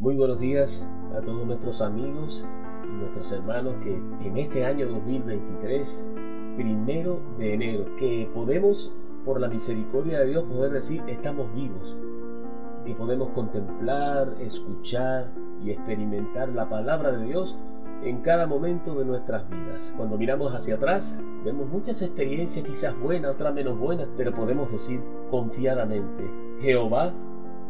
[0.00, 2.46] Muy buenos días a todos nuestros amigos
[2.84, 6.12] y nuestros hermanos que en este año 2023,
[6.56, 11.98] primero de enero, que podemos, por la misericordia de Dios, poder decir estamos vivos,
[12.86, 15.32] que podemos contemplar, escuchar
[15.64, 17.58] y experimentar la palabra de Dios
[18.04, 19.94] en cada momento de nuestras vidas.
[19.96, 25.00] Cuando miramos hacia atrás, vemos muchas experiencias, quizás buenas, otras menos buenas, pero podemos decir
[25.28, 26.30] confiadamente,
[26.60, 27.12] Jehová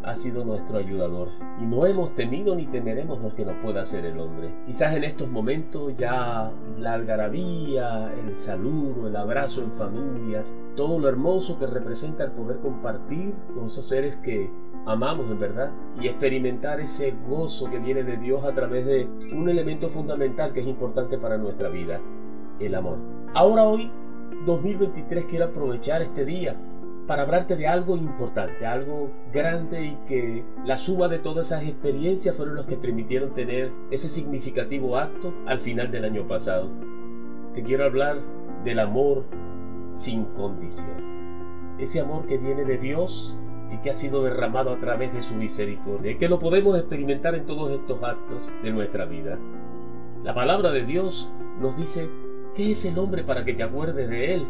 [0.03, 1.29] ha sido nuestro ayudador
[1.61, 4.55] y no hemos temido ni temeremos lo que nos pueda hacer el hombre.
[4.67, 10.43] Quizás en estos momentos ya la algarabía, el saludo, el abrazo en familia,
[10.77, 14.51] todo lo hermoso que representa el poder compartir con esos seres que
[14.87, 15.71] amamos en verdad
[16.01, 20.61] y experimentar ese gozo que viene de Dios a través de un elemento fundamental que
[20.61, 22.01] es importante para nuestra vida,
[22.59, 22.97] el amor.
[23.35, 23.91] Ahora hoy,
[24.47, 26.57] 2023, quiero aprovechar este día
[27.09, 32.37] para hablarte de algo importante, algo grande y que la suma de todas esas experiencias
[32.37, 36.69] fueron los que permitieron tener ese significativo acto al final del año pasado.
[37.55, 38.19] Te quiero hablar
[38.63, 39.25] del amor
[39.93, 41.79] sin condición.
[41.79, 43.35] Ese amor que viene de Dios
[43.73, 47.35] y que ha sido derramado a través de su misericordia y que lo podemos experimentar
[47.35, 49.39] en todos estos actos de nuestra vida.
[50.25, 52.11] La palabra de Dios nos dice,
[52.55, 54.47] ¿qué es el hombre para que te acuerdes de él?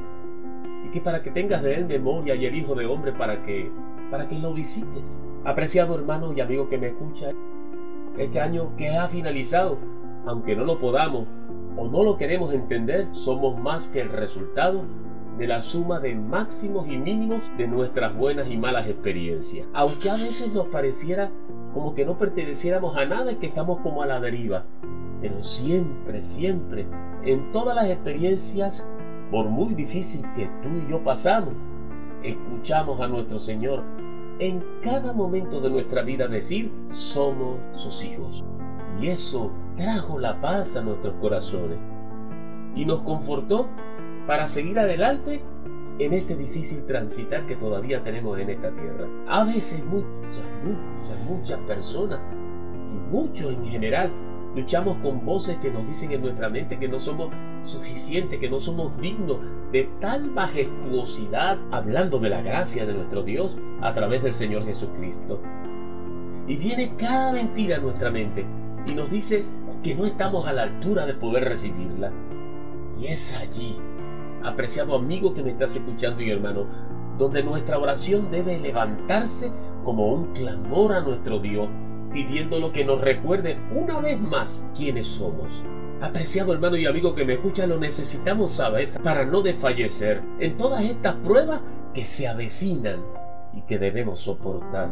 [0.90, 3.70] Que para que tengas de él memoria y el Hijo de Hombre para que
[4.10, 5.22] para que lo visites.
[5.44, 7.30] Apreciado hermano y amigo que me escucha,
[8.16, 9.78] este año que ha finalizado,
[10.26, 11.26] aunque no lo podamos
[11.76, 14.84] o no lo queremos entender, somos más que el resultado
[15.38, 19.68] de la suma de máximos y mínimos de nuestras buenas y malas experiencias.
[19.72, 21.30] Aunque a veces nos pareciera
[21.72, 24.64] como que no perteneciéramos a nada y que estamos como a la deriva.
[25.20, 26.86] Pero siempre, siempre,
[27.24, 28.90] en todas las experiencias
[29.30, 31.54] por muy difícil que tú y yo pasamos,
[32.22, 33.82] escuchamos a nuestro Señor
[34.38, 38.44] en cada momento de nuestra vida decir, somos sus hijos.
[39.00, 41.78] Y eso trajo la paz a nuestros corazones
[42.74, 43.68] y nos confortó
[44.26, 45.40] para seguir adelante
[45.98, 49.06] en este difícil transitar que todavía tenemos en esta tierra.
[49.28, 52.20] A veces muchas, muchas, muchas personas,
[52.92, 54.12] y muchos en general,
[54.58, 57.32] Luchamos con voces que nos dicen en nuestra mente que no somos
[57.62, 59.36] suficientes, que no somos dignos
[59.70, 65.40] de tal majestuosidad, hablando de la gracia de nuestro Dios a través del Señor Jesucristo.
[66.48, 68.44] Y viene cada mentira a nuestra mente
[68.84, 69.44] y nos dice
[69.80, 72.10] que no estamos a la altura de poder recibirla.
[73.00, 73.76] Y es allí,
[74.42, 76.66] apreciado amigo que me estás escuchando y hermano,
[77.16, 79.52] donde nuestra oración debe levantarse
[79.84, 81.68] como un clamor a nuestro Dios
[82.12, 85.62] pidiéndolo que nos recuerde una vez más quiénes somos.
[86.00, 90.84] Apreciado hermano y amigo que me escucha, lo necesitamos saber para no desfallecer en todas
[90.84, 91.60] estas pruebas
[91.92, 93.00] que se avecinan
[93.52, 94.88] y que debemos soportar.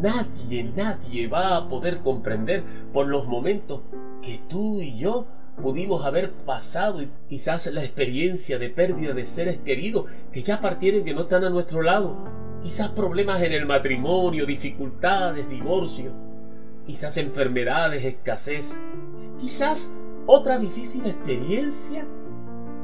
[0.00, 2.62] Nadie, nadie va a poder comprender
[2.92, 3.80] por los momentos
[4.22, 5.26] que tú y yo
[5.62, 11.00] pudimos haber pasado y quizás la experiencia de pérdida de seres queridos que ya partieron
[11.00, 12.16] y que no están a nuestro lado.
[12.62, 16.12] Quizás problemas en el matrimonio, dificultades, divorcio,
[16.86, 18.82] quizás enfermedades, escasez,
[19.38, 19.92] quizás
[20.26, 22.06] otra difícil experiencia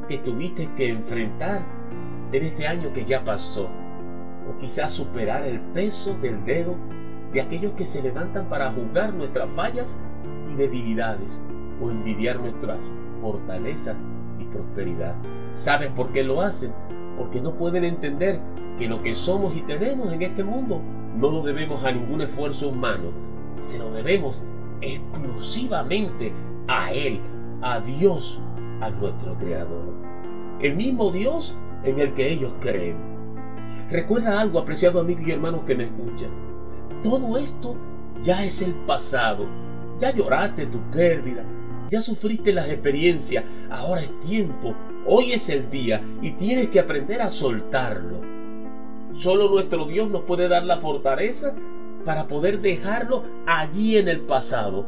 [0.09, 1.63] que tuviste que enfrentar
[2.33, 3.69] en este año que ya pasó,
[4.49, 6.77] o quizás superar el peso del dedo
[7.33, 9.99] de aquellos que se levantan para juzgar nuestras fallas
[10.51, 11.43] y debilidades,
[11.83, 12.79] o envidiar nuestras
[13.21, 13.97] fortalezas
[14.39, 15.15] y prosperidad.
[15.53, 16.73] ¿Sabes por qué lo hacen?
[17.17, 18.41] porque no pueden entender
[18.79, 20.81] que lo que somos y tenemos en este mundo
[21.17, 23.11] no lo debemos a ningún esfuerzo humano,
[23.55, 24.41] se lo debemos
[24.81, 26.33] exclusivamente
[26.67, 27.21] a Él,
[27.63, 28.43] a Dios,
[28.81, 29.95] a nuestro Creador.
[30.61, 32.97] El mismo Dios en el que ellos creen.
[33.91, 36.31] Recuerda algo, apreciado amigo y hermano que me escuchan.
[37.03, 37.77] Todo esto
[38.23, 39.47] ya es el pasado.
[39.99, 41.45] Ya lloraste tu pérdida,
[41.91, 44.75] ya sufriste las experiencias, ahora es tiempo
[45.07, 48.23] Hoy es el día y tienes que aprender a soltarlo.
[49.13, 51.55] Solo nuestro Dios nos puede dar la fortaleza
[52.07, 54.87] para poder dejarlo allí en el pasado.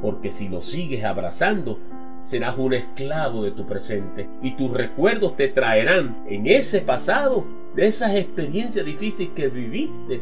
[0.00, 1.78] Porque si lo sigues abrazando,
[2.20, 7.44] serás un esclavo de tu presente y tus recuerdos te traerán en ese pasado
[7.74, 10.18] de esas experiencias difíciles que viviste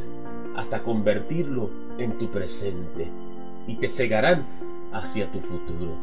[0.56, 3.06] hasta convertirlo en tu presente
[3.68, 4.44] y te cegarán
[4.92, 5.96] hacia tu futuro.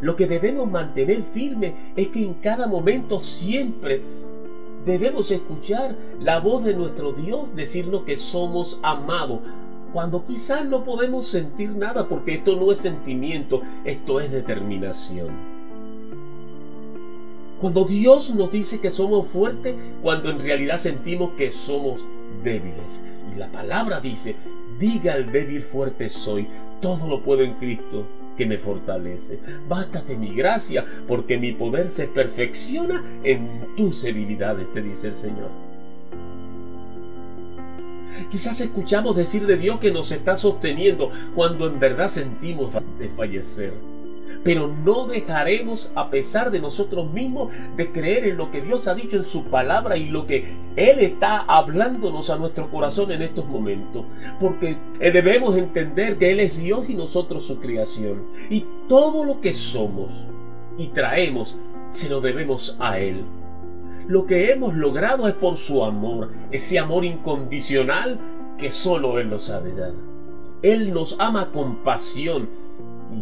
[0.00, 4.02] Lo que debemos mantener firme es que en cada momento siempre
[4.86, 9.40] debemos escuchar la voz de nuestro Dios decirnos que somos amados.
[9.92, 15.58] Cuando quizás no podemos sentir nada porque esto no es sentimiento, esto es determinación.
[17.60, 22.06] Cuando Dios nos dice que somos fuertes, cuando en realidad sentimos que somos
[22.44, 23.02] débiles.
[23.32, 24.36] Y la palabra dice,
[24.78, 26.46] diga al débil fuerte soy,
[26.80, 29.38] todo lo puedo en Cristo que me fortalece.
[29.68, 35.50] Bástate mi gracia, porque mi poder se perfecciona en tus debilidades, te dice el Señor.
[38.30, 43.72] Quizás escuchamos decir de Dios que nos está sosteniendo cuando en verdad sentimos desfallecer
[44.44, 48.94] pero no dejaremos a pesar de nosotros mismos de creer en lo que Dios ha
[48.94, 53.46] dicho en su palabra y lo que Él está hablándonos a nuestro corazón en estos
[53.46, 54.04] momentos,
[54.40, 59.52] porque debemos entender que Él es Dios y nosotros su creación, y todo lo que
[59.52, 60.26] somos
[60.78, 61.56] y traemos
[61.88, 63.24] se lo debemos a Él.
[64.06, 68.18] Lo que hemos logrado es por su amor, ese amor incondicional
[68.56, 69.92] que solo Él lo sabe dar.
[70.62, 72.48] Él nos ama con pasión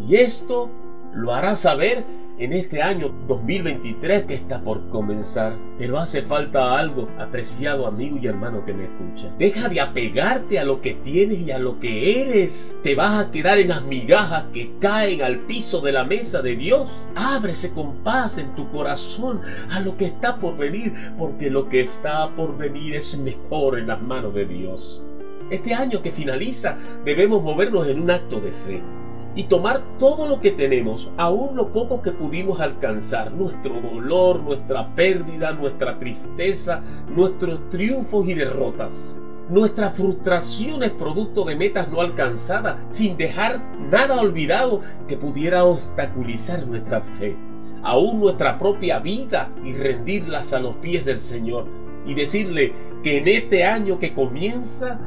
[0.07, 0.69] y esto
[1.13, 2.05] lo hará saber
[2.39, 5.57] en este año 2023 que está por comenzar.
[5.77, 9.33] Pero hace falta algo, apreciado amigo y hermano que me escucha.
[9.37, 12.77] Deja de apegarte a lo que tienes y a lo que eres.
[12.83, 16.55] Te vas a quedar en las migajas que caen al piso de la mesa de
[16.55, 16.89] Dios.
[17.15, 21.81] Ábrese con paz en tu corazón a lo que está por venir, porque lo que
[21.81, 25.03] está por venir es mejor en las manos de Dios.
[25.49, 28.83] Este año que finaliza debemos movernos en un acto de fe
[29.37, 34.95] y tomar todo lo que tenemos, aún lo poco que pudimos alcanzar, nuestro dolor, nuestra
[34.95, 36.81] pérdida, nuestra tristeza,
[37.15, 43.61] nuestros triunfos y derrotas, nuestras frustraciones producto de metas no alcanzadas, sin dejar
[43.91, 47.37] nada olvidado que pudiera obstaculizar nuestra fe,
[47.83, 51.67] aún nuestra propia vida y rendirlas a los pies del Señor
[52.07, 52.73] y decirle
[53.03, 54.99] que en este año que comienza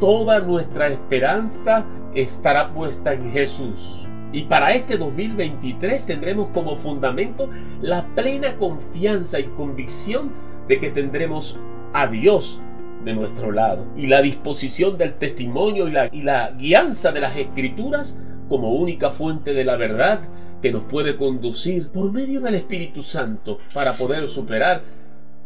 [0.00, 1.84] toda nuestra esperanza
[2.14, 4.08] estará puesta en Jesús.
[4.32, 7.48] Y para este 2023 tendremos como fundamento
[7.80, 10.32] la plena confianza y convicción
[10.68, 11.58] de que tendremos
[11.92, 12.60] a Dios
[13.04, 17.36] de nuestro lado y la disposición del testimonio y la, y la guianza de las
[17.36, 18.18] escrituras
[18.48, 20.20] como única fuente de la verdad
[20.62, 24.82] que nos puede conducir por medio del Espíritu Santo para poder superar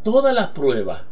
[0.02, 1.02] todas las pruebas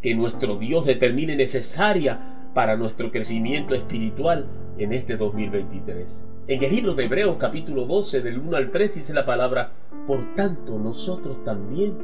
[0.00, 4.46] que nuestro Dios determine necesaria para nuestro crecimiento espiritual
[4.78, 6.26] en este 2023.
[6.48, 9.72] En el libro de Hebreos capítulo 12 del 1 al 3 dice la palabra,
[10.06, 11.96] por tanto nosotros también,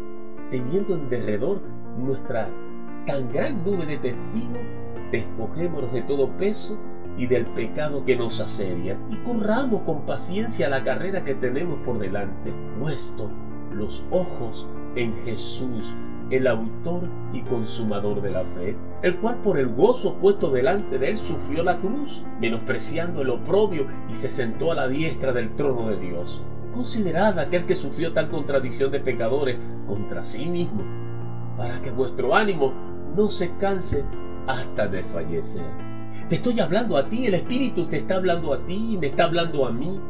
[0.51, 1.61] teniendo en derredor
[1.99, 2.49] nuestra
[3.07, 4.61] tan gran nube de testigos,
[5.11, 6.79] despojémonos de todo peso
[7.17, 11.99] y del pecado que nos asedia, y corramos con paciencia la carrera que tenemos por
[11.99, 13.31] delante, puesto
[13.73, 15.95] los ojos en Jesús,
[16.31, 17.03] el autor
[17.33, 21.63] y consumador de la fe, el cual por el gozo puesto delante de él sufrió
[21.63, 26.43] la cruz, menospreciando el oprobio y se sentó a la diestra del trono de Dios.
[26.75, 29.57] Considerad aquel que sufrió tal contradicción de pecadores
[29.87, 30.83] contra sí mismo,
[31.57, 32.73] para que vuestro ánimo
[33.15, 34.05] no se canse
[34.47, 35.65] hasta de fallecer.
[36.29, 39.65] Te estoy hablando a ti, el Espíritu te está hablando a ti me está hablando
[39.65, 40.01] a mí.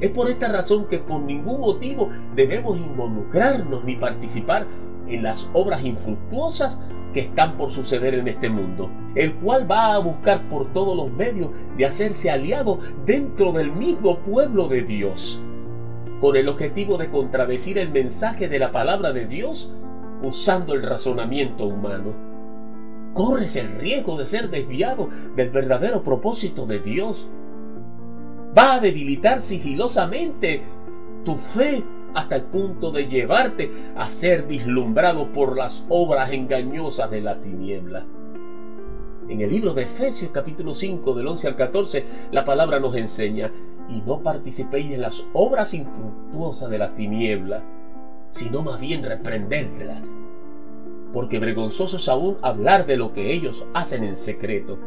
[0.00, 4.66] Es por esta razón que por ningún motivo debemos involucrarnos ni participar
[5.10, 6.80] en las obras infructuosas
[7.12, 11.10] que están por suceder en este mundo, el cual va a buscar por todos los
[11.12, 15.42] medios de hacerse aliado dentro del mismo pueblo de Dios,
[16.20, 19.72] con el objetivo de contradecir el mensaje de la palabra de Dios
[20.22, 22.14] usando el razonamiento humano.
[23.12, 27.28] Corres el riesgo de ser desviado del verdadero propósito de Dios.
[28.56, 30.62] Va a debilitar sigilosamente
[31.24, 31.82] tu fe
[32.14, 38.06] hasta el punto de llevarte a ser vislumbrado por las obras engañosas de la tiniebla.
[39.28, 43.52] En el libro de Efesios capítulo 5 del 11 al 14 la palabra nos enseña,
[43.88, 47.64] y no participéis en las obras infructuosas de la tiniebla,
[48.30, 50.16] sino más bien reprendedlas,
[51.12, 54.78] porque vergonzoso es aún hablar de lo que ellos hacen en secreto.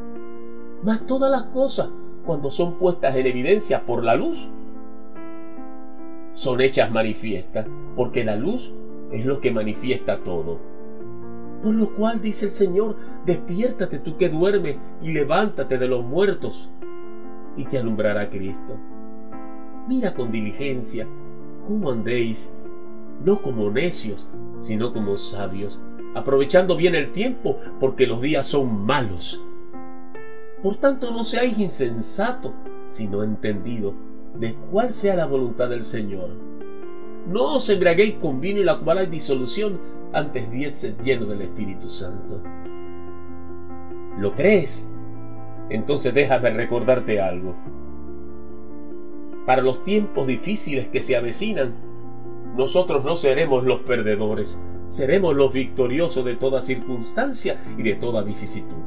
[0.83, 1.89] Mas todas las cosas,
[2.25, 4.49] cuando son puestas en evidencia por la luz,
[6.33, 8.73] son hechas manifiestas, porque la luz
[9.11, 10.59] es lo que manifiesta todo.
[11.61, 16.69] Por lo cual dice el Señor, despiértate tú que duermes y levántate de los muertos
[17.55, 18.77] y te alumbrará Cristo.
[19.87, 21.07] Mira con diligencia
[21.67, 22.53] cómo andéis,
[23.23, 25.79] no como necios, sino como sabios,
[26.15, 29.43] aprovechando bien el tiempo, porque los días son malos.
[30.61, 32.53] Por tanto, no seáis insensatos,
[32.87, 33.93] sino entendidos
[34.39, 36.29] de cuál sea la voluntad del Señor.
[37.27, 39.79] No os embriaguéis con vino y la cual hay disolución,
[40.11, 40.71] antes bien
[41.03, 42.41] lleno del Espíritu Santo.
[44.17, 44.87] ¿Lo crees?
[45.69, 47.55] Entonces déjame recordarte algo.
[49.45, 51.73] Para los tiempos difíciles que se avecinan,
[52.55, 58.77] nosotros no seremos los perdedores, seremos los victoriosos de toda circunstancia y de toda vicisitud.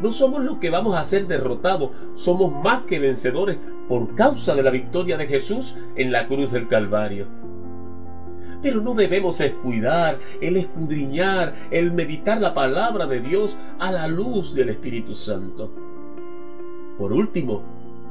[0.00, 4.62] No somos los que vamos a ser derrotados, somos más que vencedores por causa de
[4.62, 7.26] la victoria de Jesús en la cruz del Calvario.
[8.62, 14.54] Pero no debemos descuidar el escudriñar, el meditar la palabra de Dios a la luz
[14.54, 15.70] del Espíritu Santo.
[16.98, 17.62] Por último,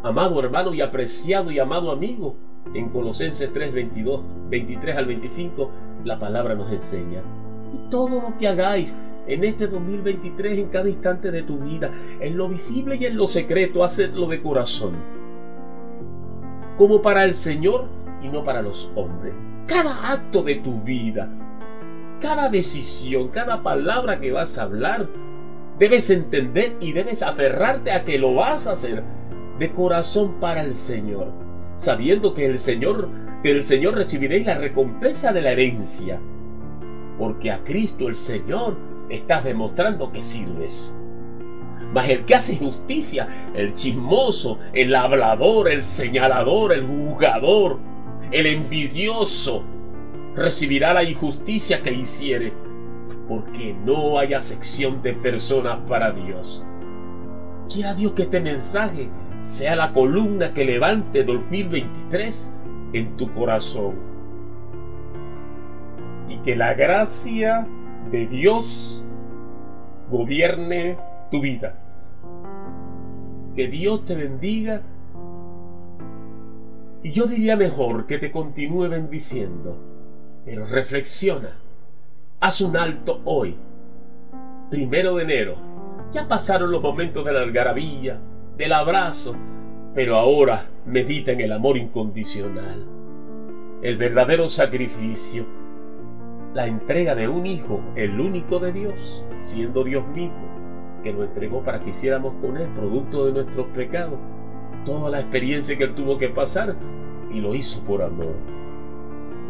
[0.04, 2.36] amado hermano y apreciado y amado amigo,
[2.74, 5.72] en Colosenses 3, 22, 23 al 25,
[6.04, 7.22] la palabra nos enseña.
[7.74, 8.96] Y todo lo que hagáis
[9.30, 13.28] en este 2023, en cada instante de tu vida, en lo visible y en lo
[13.28, 14.96] secreto, hacedlo de corazón.
[16.78, 17.86] Como para el Señor
[18.24, 19.34] y no para los hombres.
[19.68, 21.30] Cada acto de tu vida,
[22.20, 25.08] cada decisión, cada palabra que vas a hablar,
[25.78, 29.04] debes entender y debes aferrarte a que lo vas a hacer
[29.60, 31.32] de corazón para el Señor,
[31.78, 33.10] sabiendo que el Señor,
[33.44, 36.20] que el Señor recibiréis la recompensa de la herencia,
[37.20, 38.76] porque a Cristo el Señor
[39.10, 40.96] estás demostrando que sirves.
[41.94, 47.80] Mas el que hace justicia, el chismoso, el hablador, el señalador, el juzgador,
[48.32, 49.64] el envidioso,
[50.36, 52.54] recibirá la injusticia que hiciere,
[53.28, 56.64] porque no hay acepción de personas para Dios.
[57.72, 59.10] Quiera Dios que este mensaje
[59.42, 62.52] sea la columna que levante 2023
[62.94, 63.96] en tu corazón.
[66.28, 67.68] Y que la gracia
[68.12, 69.04] de Dios
[70.10, 70.98] gobierne
[71.30, 71.76] tu vida.
[73.56, 74.82] Que Dios te bendiga.
[77.04, 79.78] Y yo diría mejor que te continúe bendiciendo.
[80.46, 81.60] Pero reflexiona.
[82.40, 83.56] Haz un alto hoy.
[84.70, 85.56] Primero de enero.
[86.12, 88.20] Ya pasaron los momentos de la algarabía,
[88.58, 89.36] del abrazo,
[89.94, 92.88] pero ahora medita en el amor incondicional.
[93.84, 95.59] El verdadero sacrificio
[96.54, 100.48] la entrega de un Hijo, el único de Dios, siendo Dios mismo,
[101.04, 104.20] que lo entregó para que hiciéramos con Él, producto de nuestros pecados,
[104.86, 106.76] toda la experiencia que Él tuvo que pasar,
[107.32, 108.36] y lo hizo por amor.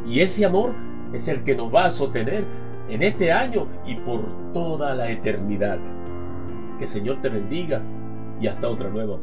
[0.06, 0.74] Y ese amor
[1.14, 2.44] es el que nos va a sostener
[2.90, 5.80] en este año y por toda la eternidad.
[6.78, 7.82] Que Señor te bendiga
[8.42, 9.20] y hasta otra nueva.